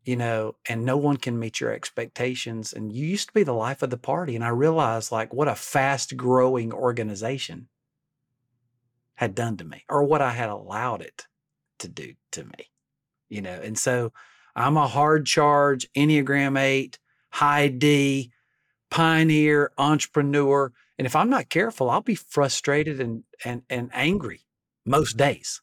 [0.03, 2.73] you know, and no one can meet your expectations.
[2.73, 4.36] And you used to be the life of the party.
[4.36, 7.67] And I realized like what a fast growing organization
[9.15, 11.27] had done to me or what I had allowed it
[11.79, 12.71] to do to me,
[13.29, 13.60] you know.
[13.63, 14.12] And so
[14.56, 18.32] I'm a hard charge, Enneagram 8, high D,
[18.93, 20.71] pioneer, entrepreneur.
[20.99, 24.41] And if I'm not careful, I'll be frustrated and and and angry
[24.86, 25.62] most days.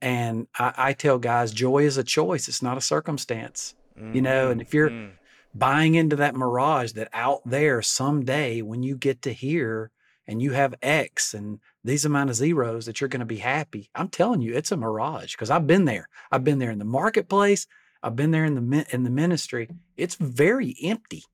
[0.00, 2.48] And I, I tell guys, joy is a choice.
[2.48, 3.74] It's not a circumstance.
[4.12, 5.12] You know, and if you're Mm.
[5.54, 9.90] buying into that mirage that out there someday when you get to here
[10.26, 13.90] and you have X and these amount of zeros that you're going to be happy.
[13.94, 16.08] I'm telling you, it's a mirage because I've been there.
[16.30, 17.66] I've been there in the marketplace.
[18.02, 19.68] I've been there in the in the ministry.
[19.96, 21.24] It's very empty.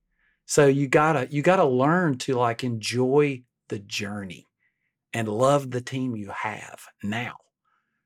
[0.45, 4.47] So you gotta you gotta learn to like enjoy the journey
[5.13, 7.35] and love the team you have now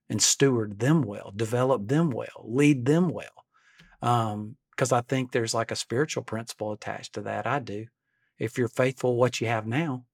[0.10, 3.40] and steward them well, develop them well, lead them well
[4.02, 7.86] um because i think there's like a spiritual principle attached to that i do.
[8.38, 10.06] If you're faithful what you have now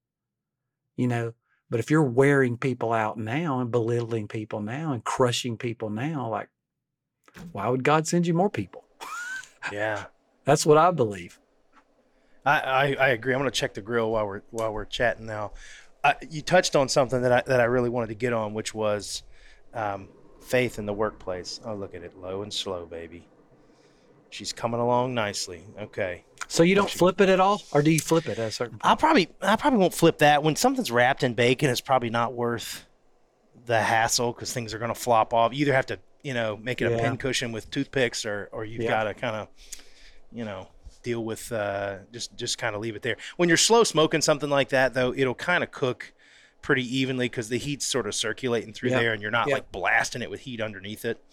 [0.95, 1.33] you know
[1.69, 6.29] but if you're wearing people out now and belittling people now and crushing people now
[6.29, 6.49] like
[7.51, 8.85] why would god send you more people?
[9.71, 10.05] Yeah.
[10.45, 11.39] that's what i believe
[12.45, 13.33] I, I, I agree.
[13.33, 15.51] I'm going to check the grill while we're while we're chatting now.
[16.03, 18.73] I, you touched on something that I that I really wanted to get on, which
[18.73, 19.23] was
[19.73, 20.07] um,
[20.41, 21.59] faith in the workplace.
[21.65, 23.27] Oh, look at it, low and slow, baby.
[24.29, 25.63] She's coming along nicely.
[25.79, 26.23] Okay.
[26.47, 28.73] so you don't flip it at all or do you flip it at a certain
[28.77, 31.69] point I'll probably I probably won't flip that when something's wrapped in bacon.
[31.69, 32.85] It's probably not worth
[33.65, 35.53] the hassle because things are going to flop off.
[35.53, 37.01] You either have to you know make it a Yeah.
[37.01, 38.89] pin cushion with toothpicks, or or you've Yeah.
[38.89, 39.47] got to kind of
[40.33, 40.67] you know
[41.05, 43.15] deal with uh, just just kind of leave it there.
[43.37, 46.13] When you're slow smoking something like that, though, it'll kind of cook
[46.61, 48.99] pretty evenly because the heat's sort of circulating through Yeah.
[48.99, 49.53] there, and you're not Yeah.
[49.55, 51.23] like blasting it with heat underneath it.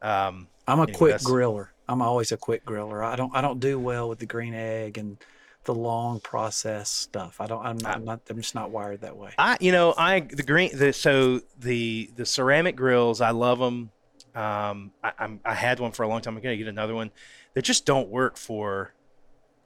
[0.00, 3.40] Um, i'm a Anyway, quick that's- griller i'm always a quick griller i don't i
[3.40, 5.16] don't do well with the green egg and
[5.64, 9.16] the long process stuff i don't i'm not, I'm, not i'm just not wired that
[9.16, 13.58] way I, you know, I the green the so the the ceramic grills, I love
[13.60, 13.90] them.
[14.34, 16.36] Um, I, I'm I had one for a long time.
[16.36, 17.10] I'm gonna get another one.
[17.54, 18.92] They just don't work for,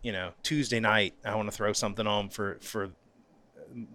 [0.06, 1.14] you know, Tuesday night.
[1.24, 2.90] I want to throw something on for for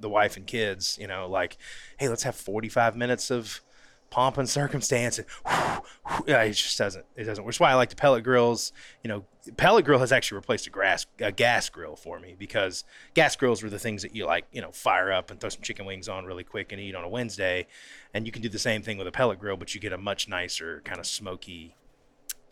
[0.01, 0.97] the wife and kids.
[0.99, 1.57] You know, like,
[1.99, 3.61] hey, let's have 45 minutes of
[4.09, 5.19] pomp and circumstance.
[5.19, 5.27] And
[6.27, 7.05] it just doesn't.
[7.15, 7.45] It doesn't.
[7.45, 8.73] Which is why I like the pellet grills.
[9.05, 12.83] You know, pellet grill has actually replaced a gas a gas grill for me because
[13.13, 15.61] gas grills were the things that you like, you know, fire up and throw some
[15.61, 17.67] chicken wings on really quick and eat on a Wednesday.
[18.13, 19.97] And you can do the same thing with a pellet grill, but you get a
[19.97, 21.77] much nicer kind of smoky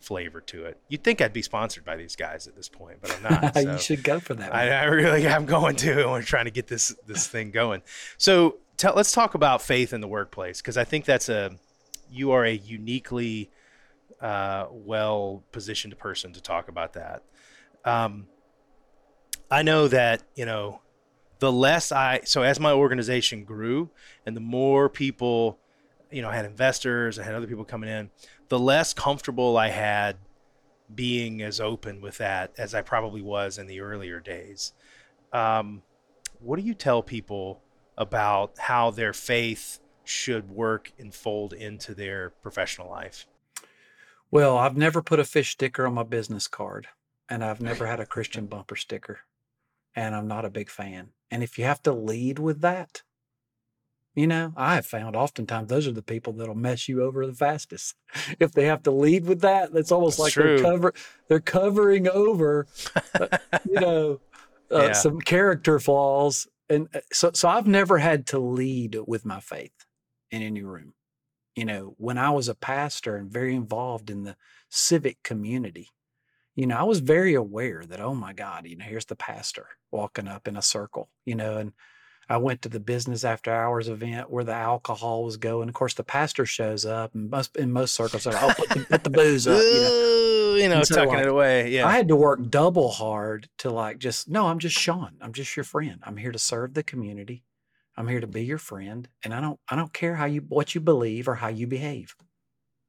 [0.00, 0.78] flavor to it.
[0.88, 3.54] You'd think I'd be sponsored by these guys at this point, but I'm not.
[3.54, 3.60] so.
[3.60, 4.70] you should go for that I.
[4.70, 6.06] I really am going to.
[6.06, 7.82] We're trying to get this this thing going.
[8.16, 11.52] So tell, let's talk about faith in the workplace because I think that's a
[12.10, 13.50] you are a uniquely
[14.20, 17.22] uh, well positioned person to talk about that.
[17.84, 18.26] Um,
[19.50, 20.80] I know that you know
[21.38, 23.90] the less I so as my organization grew
[24.24, 25.58] and the more people
[26.10, 28.10] you know I had investors, I had other people coming in,
[28.50, 30.16] the less comfortable I had
[30.92, 34.72] being as open with that as I probably was in the earlier days.
[35.32, 35.82] Um,
[36.40, 37.62] what do you tell people
[37.96, 43.26] about how their faith should work and fold into their professional life?
[44.32, 46.88] Well, I've never put a fish sticker on my business card,
[47.28, 49.20] and I've never had a Christian bumper sticker,
[49.94, 51.10] and I'm not a big fan.
[51.30, 53.02] And if you have to lead with that,
[54.14, 57.34] you know, I have found oftentimes those are the people that'll mess you over the
[57.34, 57.94] fastest.
[58.40, 60.56] If they have to lead with that, that's almost That's like true.
[60.56, 60.94] they're cover
[61.28, 62.66] they're covering over,
[63.18, 63.26] uh,
[63.68, 64.20] you know,
[64.70, 64.92] uh, Yeah.
[64.92, 66.48] some character flaws.
[66.68, 69.86] And uh, so, so I've never had to lead with my faith
[70.30, 70.94] in any room
[71.56, 74.36] you know, when I was a pastor and very involved in the
[74.70, 75.88] civic community,
[76.54, 79.66] you know, I was very aware that, oh my God, you know, here's the pastor
[79.90, 81.72] walking up in a circle, you know, and
[82.30, 85.68] I went to the business after hours event where the alcohol was going.
[85.68, 88.68] Of course, the pastor shows up and most, in most circles, they're like, oh, put
[88.68, 89.90] the, put the booze up, you know.
[89.90, 91.70] Ooh, you know, so, tucking like, it away.
[91.70, 91.88] Yeah.
[91.88, 95.16] I had to work double hard to like just no, I'm just Shawn.
[95.20, 95.98] I'm just your friend.
[96.04, 97.42] I'm here to serve the community.
[97.96, 100.74] I'm here to be your friend, and I don't I don't care how you what
[100.74, 102.14] you believe or how you behave.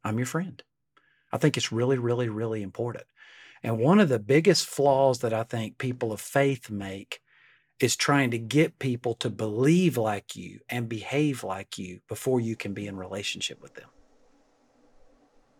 [0.04, 0.62] I'm your friend.
[1.34, 3.06] I think it's really really really important.
[3.64, 7.22] And one of the biggest flaws that I think people of faith make
[7.84, 12.56] is trying to get people to believe like you and behave like you before you
[12.56, 13.90] can be in relationship with them.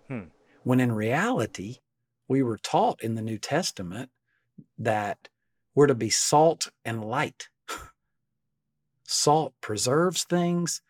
[0.08, 0.30] Hmm.
[0.64, 1.78] When in reality,
[2.28, 4.10] we were taught in the New Testament
[4.78, 5.30] that
[5.74, 7.50] we're to be salt and light.
[9.04, 10.82] Salt preserves things.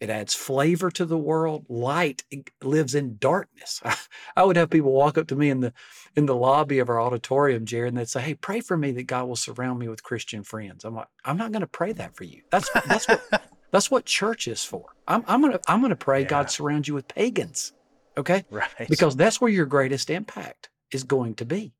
[0.00, 1.66] It adds flavor to the world.
[1.68, 2.22] Light
[2.62, 3.80] lives in darkness.
[4.36, 5.72] I would have people walk up to me in the
[6.14, 9.04] in the lobby of our auditorium, Jarrod, and they'd say, "Hey, pray for me that
[9.08, 12.14] God will surround me with Christian friends." I'm like, "I'm not going to pray that
[12.14, 12.42] for you.
[12.50, 13.22] That's that's what
[13.72, 14.86] that's what church is for.
[15.08, 16.28] I'm I'm gonna I'm gonna pray Yeah.
[16.28, 17.72] God surround you with pagans,
[18.16, 18.44] okay?
[18.50, 18.88] right.
[18.88, 21.74] Because that's where your greatest impact is going to be.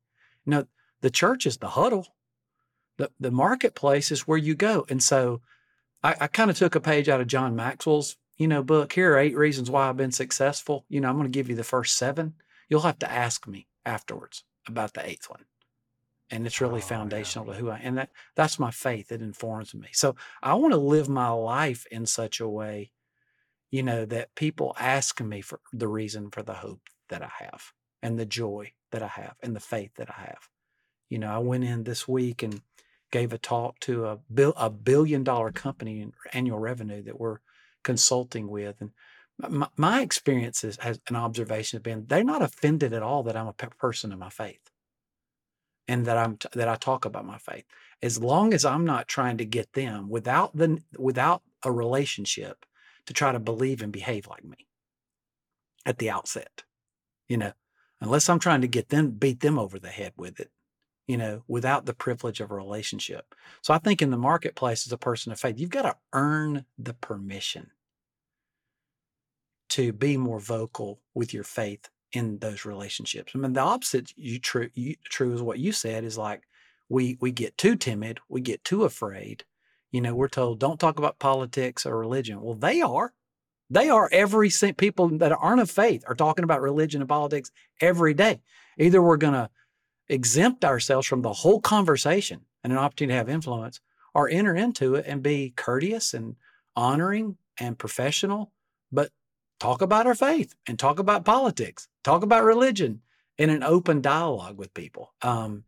[0.45, 0.65] Now,
[1.01, 2.07] the church is the huddle,
[2.97, 4.85] The the marketplace is where you go.
[4.89, 5.41] And so
[6.03, 8.93] I, I kind of took a page out of John Maxwell's, you know, book.
[8.93, 10.85] Here are eight reasons why I've been successful.
[10.89, 12.35] You know, I'm going to give you the first seven.
[12.69, 15.45] You'll have to ask me afterwards about the eighth one.
[16.31, 17.53] And it's really Oh, foundational yeah.
[17.53, 17.81] to who I am.
[17.83, 19.11] and that that's my faith.
[19.11, 19.87] It informs me.
[19.93, 22.91] So I want to live my life in such a way,
[23.71, 27.73] you know, that people ask me for the reason for the hope that I have
[28.03, 30.49] and the joy that I have and the faith that I have.
[31.09, 32.61] You know, I went in this week and
[33.11, 35.55] gave a talk to a bill a billion dollar mm.
[35.55, 37.39] company in annual revenue that we're
[37.83, 38.91] consulting with, and
[39.47, 43.37] my, my experience is, has an observation has been they're not offended at all that
[43.37, 44.69] I'm a pe- person of my faith
[45.87, 47.65] and that I'm t- that I talk about my faith.
[48.01, 52.65] As long as I'm not trying to get them without the without a relationship
[53.05, 54.67] to try to believe and behave like me
[55.85, 56.63] at the outset,
[57.27, 57.53] you know,
[58.01, 60.51] unless I'm trying to get them beat them over the head with it,
[61.09, 63.33] you know, without the privilege of a relationship.
[63.63, 66.65] So I think in the marketplace as a person of faith, you've got to earn
[66.77, 67.71] the permission
[69.69, 73.31] to be more vocal with your faith in those relationships.
[73.33, 76.43] I mean, the opposite you true you, true is what you said is like
[76.89, 79.45] we we get too timid, we get too afraid.
[79.91, 82.39] You know, we're told don't talk about politics or religion.
[82.39, 83.13] Well, they are.
[83.71, 87.49] They are every people that aren't of faith are talking about religion and politics
[87.81, 88.41] every day.
[88.77, 89.49] Either we're going to
[90.09, 93.79] exempt ourselves from the whole conversation and an opportunity to have influence,
[94.13, 96.35] or enter into it and be courteous and
[96.75, 98.51] honoring and professional,
[98.91, 99.11] but
[99.59, 103.01] talk about our faith and talk about politics, talk about religion
[103.37, 105.13] in an open dialogue with people.
[105.21, 105.63] Um,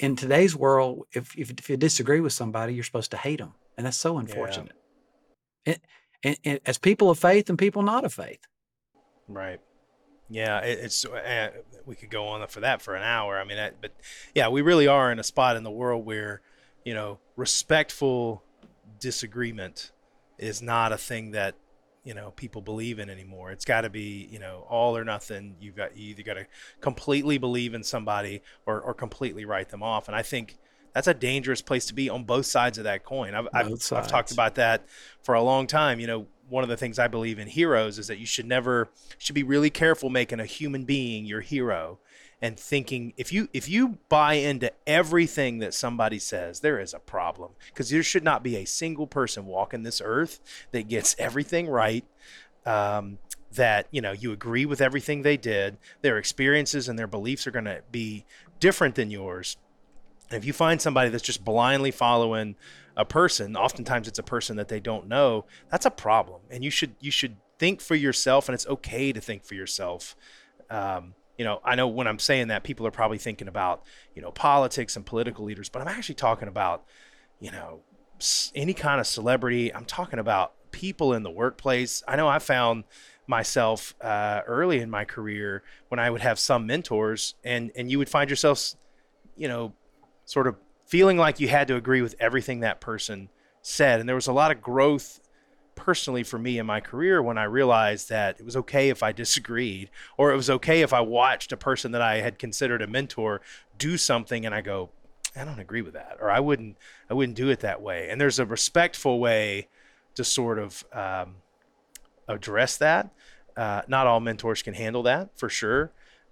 [0.00, 3.54] in today's world, if, if, if you disagree with somebody, you're supposed to hate them.
[3.76, 4.76] And that's so unfortunate.
[5.64, 5.80] It,
[6.22, 8.40] and, and as people of faith and people not of faith.
[9.28, 9.60] Right.
[10.28, 11.50] Yeah, it, it's uh,
[11.86, 13.38] we could go on for that for an hour.
[13.38, 13.92] I mean, that, but
[14.34, 16.42] yeah, we really are in a spot in the world where
[16.84, 18.42] you know respectful
[19.00, 19.92] disagreement
[20.38, 21.54] is not a thing that
[22.04, 23.50] you know people believe in anymore.
[23.50, 25.56] It's got to be you know all or nothing.
[25.60, 26.46] You've got you either got to
[26.80, 30.08] completely believe in somebody or or completely write them off.
[30.08, 30.58] And I think
[30.92, 33.34] that's a dangerous place to be on both sides of that coin.
[33.34, 34.86] I've I've, I've talked about that
[35.22, 36.00] for a long time.
[36.00, 38.88] You know, one of the things I believe in heroes is that you should never
[39.18, 41.98] should be really careful making a human being your hero
[42.40, 46.98] and thinking if you if you buy into everything that somebody says there is a
[46.98, 51.68] problem because there should not be a single person walking this earth that gets everything
[51.68, 52.04] right
[52.64, 53.18] um,
[53.52, 57.50] that you know you agree with everything they did their experiences and their beliefs are
[57.50, 58.24] going to be
[58.60, 59.56] different than yours
[60.30, 62.56] and if you find somebody that's just blindly following
[62.96, 66.40] a person, oftentimes it's a person that they don't know, that's a problem.
[66.50, 70.16] And you should you should think for yourself, and it's okay to think for yourself.
[70.70, 74.22] Um, you know, I know when I'm saying that, people are probably thinking about you
[74.22, 76.84] know politics and political leaders, but I'm actually talking about
[77.40, 77.80] you know
[78.54, 79.72] any kind of celebrity.
[79.72, 82.02] I'm talking about people in the workplace.
[82.06, 82.84] I know I found
[83.26, 87.98] myself uh, early in my career when I would have some mentors, and and you
[87.98, 88.74] would find yourself,
[89.36, 89.72] you know,
[90.28, 93.30] sort of feeling like you had to agree with everything that person
[93.62, 93.98] said.
[93.98, 95.20] And there was a lot of growth
[95.74, 99.10] personally for me in my career when I realized that it was okay if I
[99.10, 99.88] disagreed,
[100.18, 103.40] or it was okay if I watched a person that I had considered a mentor
[103.78, 104.90] do something and I go,
[105.34, 106.76] I don't agree with that, or I wouldn't,
[107.08, 108.10] I wouldn't do it that way.
[108.10, 109.68] And there's a respectful way
[110.14, 111.36] to sort of um,
[112.28, 113.08] address that.
[113.56, 115.90] Uh, not all mentors can handle that for sure,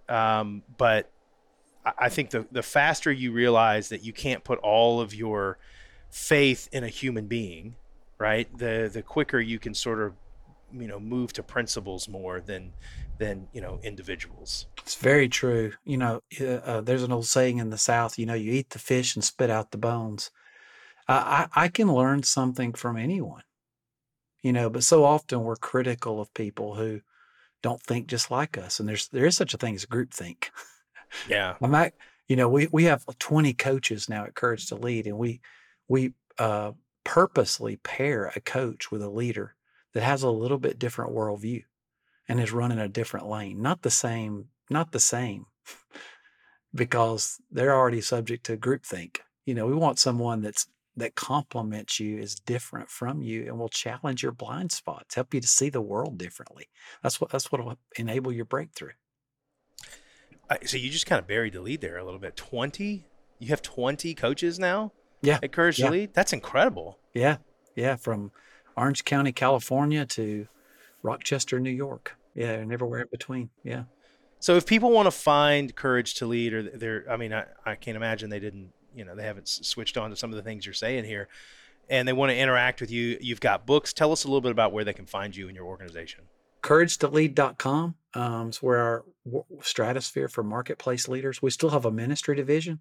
[0.09, 1.11] um, but
[1.99, 5.59] I- think the the faster you realize that you can't put all of your
[6.11, 7.77] faith in a human being,
[8.19, 8.49] right?
[8.57, 10.15] The the quicker you can sort of
[10.73, 12.73] you know move to principles more than
[13.19, 14.67] than you know individuals.
[14.79, 15.73] It's very true.
[15.85, 18.71] You know, uh, uh, there's an old saying in the South, you know, you eat
[18.71, 20.31] the fish and spit out the bones.
[21.09, 23.43] I, I, I can learn something from anyone,
[24.43, 27.01] you know, but so often we're critical of people who
[27.63, 28.79] don't think just like us.
[28.79, 30.47] And there's there is such a thing as groupthink.
[31.29, 31.57] Yeah.
[31.61, 31.95] I'm at,
[32.29, 35.41] you know, we we have 20 coaches now at Courage to Lead, and we
[35.89, 36.73] we uh,
[37.05, 39.55] purposely pair a coach with a leader
[39.95, 41.63] that has a little bit different worldview
[42.29, 45.47] and is running a different lane, not the same, not the same,
[46.75, 49.19] because they're already subject to groupthink.
[49.47, 53.69] You know, we want someone that's that complements you, is different from you, and will
[53.69, 56.69] challenge your blind spots, help you to see the world differently.
[57.03, 58.93] That's what that's what will enable your breakthrough.
[60.65, 62.37] So you just kind of buried the lead there a little bit.
[62.37, 63.05] Twenty.
[63.39, 64.93] You have twenty coaches now
[65.23, 65.87] Yeah, at Courage Yeah.
[65.87, 66.15] to Lead.
[66.15, 66.99] That's incredible.
[67.15, 67.39] Yeah,
[67.75, 68.31] yeah, from
[68.77, 70.49] Orange County, California to
[71.03, 72.17] Rochester, New York.
[72.35, 73.51] Yeah, and everywhere in between.
[73.63, 73.85] Yeah.
[74.39, 77.75] So if people want to find Courage to Lead, or they're, I mean, I, I
[77.75, 80.65] can't imagine they didn't, you know they haven't switched on to some of the things
[80.65, 81.29] you're saying here,
[81.91, 83.19] and they want to interact with you.
[83.21, 83.93] You've got books.
[83.93, 86.25] Tell us a little bit about where they can find you and your organization.
[86.67, 89.05] CourageToLead.com um, is where our
[89.63, 91.41] stratosphere for marketplace leaders.
[91.41, 92.81] We still have a ministry division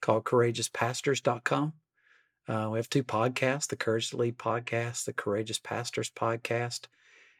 [0.00, 1.74] called CourageousPastors.com.
[2.48, 6.86] Uh, we have two podcasts, the Courage to Lead podcast, the Courageous Pastors podcast.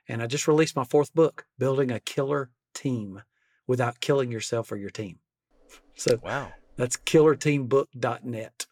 [0.07, 3.23] And I just released my fourth book, Building a Killer Team
[3.67, 5.21] Without Killing Yourself or Your Team.
[5.95, 6.53] So wow.
[6.77, 8.67] that's killerteambook.net.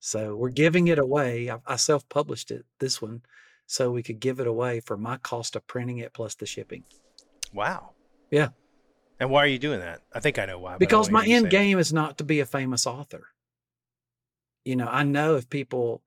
[0.00, 1.50] So we're giving it away.
[1.50, 3.22] I, I self published it, this one,
[3.66, 6.84] so we could give it away for my cost of printing it plus the shipping.
[7.52, 7.90] Wow.
[8.30, 8.48] Yeah.
[9.18, 10.02] And why are you doing that?
[10.12, 10.76] I think I know why.
[10.76, 13.28] Because my end game is not to be a famous author.
[14.64, 16.02] You know, I know if people,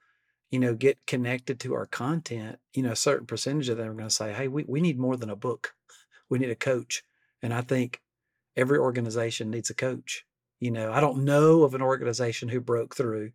[0.51, 3.93] you know, get connected to our content, you know, a certain percentage of them are
[3.93, 5.73] going to say, hey, we, we need more than a book.
[6.29, 7.03] We need a coach.
[7.41, 8.01] And I think
[8.55, 10.25] every organization needs a coach.
[10.59, 13.31] You know, I don't know of an organization who broke through.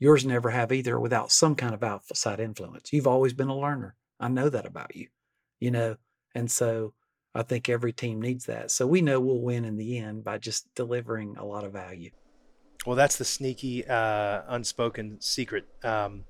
[0.00, 2.92] Yours never have either without some kind of outside influence.
[2.92, 3.94] You've always been a learner.
[4.18, 5.08] I know that about you,
[5.60, 5.96] you know,
[6.34, 6.94] and so
[7.34, 8.70] I think every team needs that.
[8.70, 12.10] So we know we'll win in the end by just delivering a lot of value.
[12.86, 16.24] Well, that's the sneaky, uh, unspoken secret um,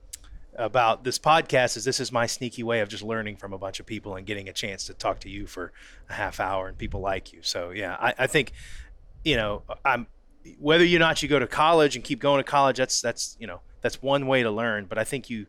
[0.57, 1.77] about this podcast.
[1.77, 4.27] Is this is my sneaky way of just learning from a bunch of people and
[4.27, 5.73] getting a chance to talk to you for
[6.09, 7.39] a half hour and people like you.
[7.43, 8.53] So yeah, I, I think,
[9.25, 10.09] you know, I'm
[10.59, 12.79] whether or not you go to college and keep going to college.
[12.79, 14.87] That's that's you know that's one way to learn.
[14.87, 15.47] But I think you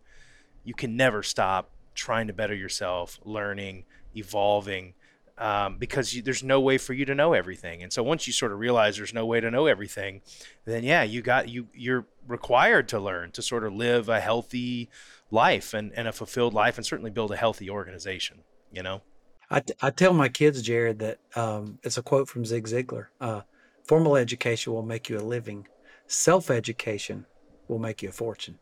[0.63, 3.85] you can never stop trying to better yourself, learning,
[4.15, 4.93] evolving
[5.41, 7.81] um, because you, there's no way for you to know everything.
[7.81, 10.21] And so once you sort of realize there's no way to know everything,
[10.65, 14.89] then yeah, you got you you're required to learn to sort of live a healthy
[15.31, 18.43] life and, and a fulfilled life, and certainly build a healthy organization.
[18.71, 19.01] You know.
[19.49, 23.07] I, I tell my kids, Jarrod, that um, it's a quote from Zig Ziglar.
[23.19, 23.41] Uh,
[23.85, 25.67] formal education will make you a living.
[26.07, 27.25] Self education
[27.67, 28.59] will make you a fortune.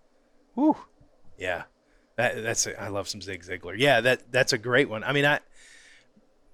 [0.55, 0.78] Whew.
[1.38, 1.63] Yeah.
[2.17, 3.76] That, that's a, I love some Zig Ziglar.
[3.78, 5.05] Yeah, that that's a great one.
[5.05, 5.39] I mean, I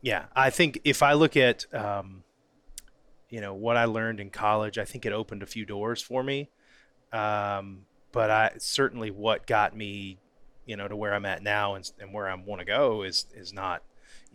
[0.05, 2.23] yeah, I think if I look at, um,
[3.27, 6.21] you know, what I learned in college, I think it opened a few doors for
[6.21, 6.51] me.
[7.11, 10.19] Um, but I certainly what got me,
[10.67, 13.25] you know, to where I'm at now and, and where I want to go is
[13.33, 13.81] is not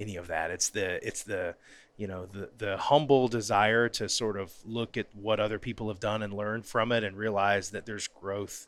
[0.00, 0.50] any of that.
[0.50, 1.54] It's the it's the
[2.00, 6.00] you know the the humble desire to sort of look at what other people have
[6.00, 8.66] done and learn from it and realize that there's growth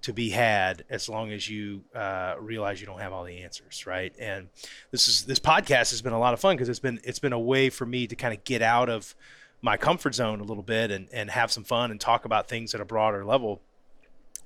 [0.00, 3.86] to be had as long as you uh, realize you don't have all the answers,
[3.86, 4.14] right?
[4.18, 4.48] And
[4.90, 7.34] this is this podcast has been a lot of fun because it's been it's been
[7.34, 9.14] a way for me to kind of get out of
[9.60, 12.74] my comfort zone a little bit and and have some fun and talk about things
[12.74, 13.60] at a broader level.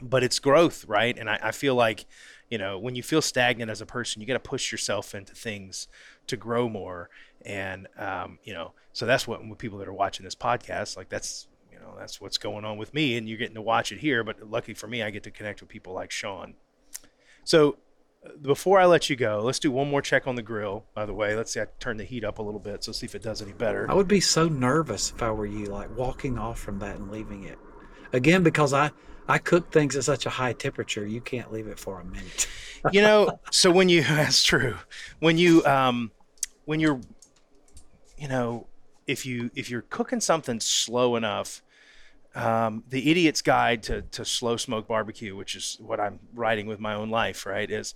[0.03, 1.17] But it's growth, right?
[1.17, 2.05] And I, I feel like
[2.51, 5.35] you know when you feel stagnant as a person, you got to push yourself into
[5.35, 5.89] things
[6.27, 7.11] to grow more.
[7.45, 11.47] And um, you know, so that's what people that are watching this podcast like that's
[11.73, 14.25] you know that's what's going on with me and you're getting to watch it here
[14.25, 16.55] but lucky for me i get to connect with people like Shawn.
[17.45, 17.77] So
[18.27, 21.07] uh, before i let you go let's do one more check on the grill by
[21.07, 21.37] the way.
[21.37, 23.41] Let's see i turn the heat up a little bit so see if it does
[23.41, 23.89] any better.
[23.89, 27.13] I would be so nervous if i were you like walking off from that and
[27.13, 27.59] leaving it.
[28.13, 28.91] Again because i
[29.29, 32.49] i cook things at such a high temperature you can't leave it for a minute
[32.93, 34.77] you know so when you that's true
[35.21, 36.11] when you um
[36.65, 37.01] when you're
[38.17, 38.67] you know
[39.07, 41.63] if you if you're cooking something slow enough
[42.35, 46.79] um, the idiot's guide to, to slow smoke barbecue, which is what I'm writing with
[46.79, 47.69] my own life, right?
[47.69, 47.95] Is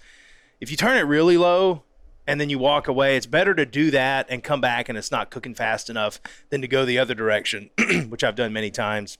[0.61, 1.85] if you turn it really low
[2.27, 5.11] and then you walk away, it's better to do that and come back and it's
[5.11, 6.21] not cooking fast enough
[6.51, 7.71] than to go the other direction,
[8.09, 9.19] which I've done many times.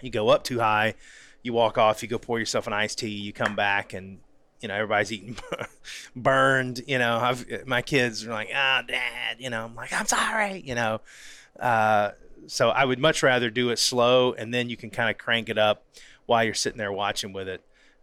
[0.00, 0.94] You go up too high,
[1.42, 4.18] you walk off, you go pour yourself an iced tea, you come back and
[4.60, 5.36] you know everybody's eating
[6.16, 6.82] burned.
[6.86, 9.64] You know, I've, my kids are like, "Ah, oh, dad," you know.
[9.64, 11.00] I'm like, "I'm sorry," you know.
[11.58, 12.10] Uh,
[12.46, 15.48] so I would much rather do it slow, and then you can kind of crank
[15.48, 15.84] it up
[16.26, 17.62] while you're sitting there watching with it.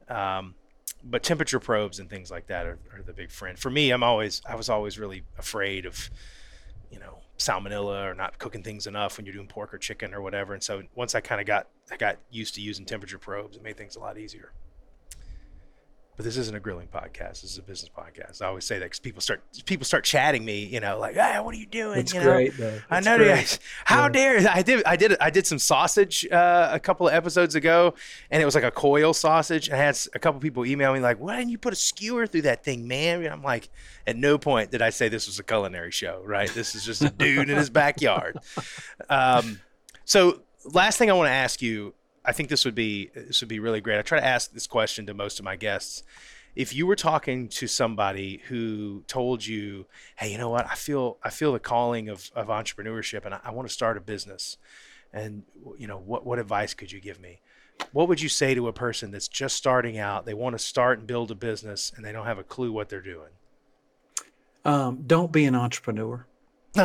[0.09, 0.55] Um,
[1.03, 3.91] but temperature probes and things like that are, are, the big friend for me.
[3.91, 6.09] I'm always I was always really afraid of
[6.91, 10.21] you know salmonella or not cooking things enough when you're doing pork or chicken or
[10.21, 10.53] whatever.
[10.53, 13.63] And so once I kind of got I got used to using temperature probes, it
[13.63, 14.51] made things a lot easier
[16.15, 17.41] but this isn't a grilling podcast.
[17.41, 18.41] This is a business podcast.
[18.41, 21.39] I always say that because people start people start chatting me, you know, like, "Hey,
[21.41, 22.79] what are you doing?" It's you great, though.
[22.89, 23.17] I know.
[23.17, 23.59] Great.
[23.85, 24.09] How yeah.
[24.09, 27.95] dare I did I did I did some sausage uh, a couple of episodes ago,
[28.31, 29.67] and it was like a coil sausage.
[29.67, 32.27] And I had a couple people email me like, "Why didn't you put a skewer
[32.27, 33.69] through that thing, man?" And I'm like,
[34.07, 36.49] at no point did I say this was a culinary show, right?
[36.49, 38.37] This is just a dude in his backyard.
[39.09, 39.59] Um,
[40.05, 41.93] so, last thing I want to ask you
[42.27, 43.99] I think this would be this would be really great.
[43.99, 46.03] I try to ask this question to most of my guests.
[46.55, 49.85] If you were talking to somebody who told you,
[50.15, 50.65] "Hey, you know what?
[50.69, 53.97] I feel I feel the calling of of entrepreneurship, and I, I want to start
[53.97, 54.57] a business,"
[55.15, 55.43] And
[55.77, 57.39] you know, what what advice could you give me?
[57.93, 60.25] What would you say to a person that's just starting out?
[60.25, 62.89] They want to start and build a business, and they don't have a clue what
[62.89, 63.31] they're doing.
[64.65, 66.25] Um, don't be an entrepreneur.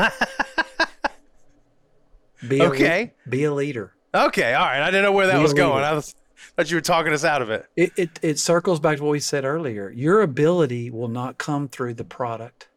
[2.49, 3.13] be okay.
[3.27, 3.95] A, be a leader.
[4.15, 4.55] Okay.
[4.55, 4.83] All right.
[4.83, 5.85] I didn't know where that Be was going.
[5.85, 6.15] I was,
[6.57, 7.67] thought you were talking us out of it.
[7.77, 9.91] It, it it circles back to what we said earlier.
[9.91, 12.69] Your ability will not come through the product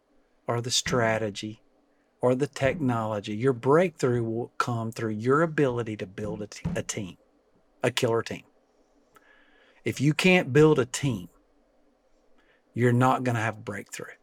[0.47, 1.61] or the strategy
[2.21, 3.35] or the technology.
[3.35, 7.17] Your breakthrough will come through your ability to build a, t- a team,
[7.83, 8.43] a killer team.
[9.83, 11.29] If you can't build a team,
[12.73, 14.13] you're not going to have a breakthrough.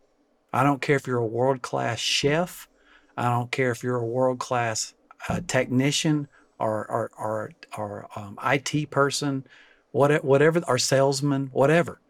[0.53, 2.69] I don't care if you're a world class chef.
[3.17, 4.95] I don't care if you're a world class
[5.29, 9.47] uh, technician or or or, or um, IT person,
[9.93, 12.01] what, whatever, or salesman, whatever.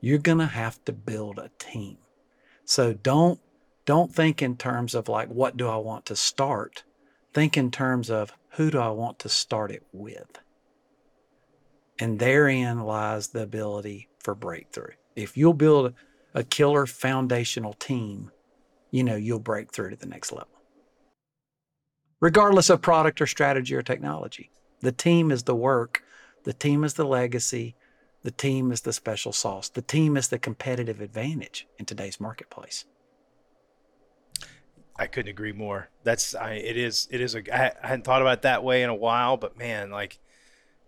[0.00, 1.98] You're gonna have to build a team.
[2.64, 3.40] So don't
[3.84, 6.84] don't think in terms of like what do I want to start.
[7.32, 10.38] Think in terms of who do I want to start it with.
[11.98, 14.94] And therein lies the ability for breakthrough.
[15.16, 15.94] If you'll build
[16.32, 18.30] a killer foundational team,
[18.90, 20.57] you know you'll break through to the next level
[22.20, 24.50] regardless of product or strategy or technology.
[24.80, 26.02] The team is the work,
[26.44, 27.74] the team is the legacy,
[28.22, 32.84] the team is the special sauce, the team is the competitive advantage in today's marketplace.
[34.98, 35.90] I couldn't agree more.
[36.02, 36.54] That's I.
[36.54, 37.06] It is.
[37.10, 37.54] It is a.
[37.54, 40.18] I, hadn't thought about it that way in a while, but man, like,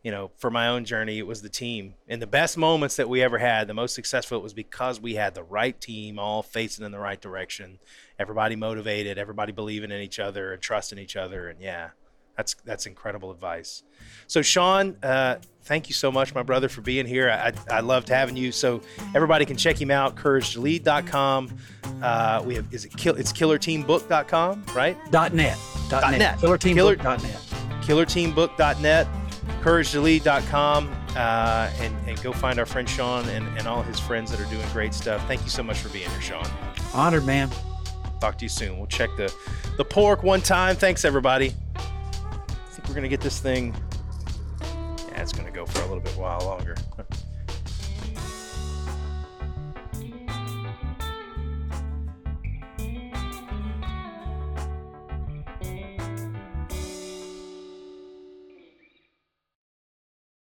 [0.03, 1.95] you know, for my own journey, it was the team.
[2.09, 5.15] And the best moments that we ever had, the most successful, it was because we
[5.15, 7.79] had the right team, all facing in the right direction.
[8.19, 11.49] Everybody motivated, everybody believing in each other and trusting each other.
[11.49, 11.91] And yeah,
[12.37, 13.83] that's that's incredible advice.
[14.27, 17.29] So Shawn, uh, thank you so much, my brother, for being here.
[17.31, 18.53] I, I loved having you.
[18.53, 18.81] So
[19.15, 21.59] everybody can check him out, couragetolead.com.
[22.03, 24.97] Uh, we have is it kill it's killerteambook.com, right?
[25.11, 25.59] Dot net.
[25.91, 26.19] Dot, Dot net.
[26.19, 26.39] net.
[26.41, 29.07] Killer team Killer- killerteambook.net,
[29.63, 34.41] couragetolead.com, uh, and, and go find our friend Shawn and, and all his friends that
[34.41, 35.27] are doing great stuff.
[35.27, 36.47] Thank you so much for being here, Shawn.
[36.95, 37.51] Honored, man.
[38.21, 38.77] Talk to you soon.
[38.77, 39.33] We'll check the,
[39.77, 40.77] the pork one time.
[40.77, 41.55] Thanks, everybody.
[41.77, 41.81] I
[42.71, 43.75] think we're going to get this thing.
[45.09, 46.77] Yeah, it's going to go for a little bit while longer.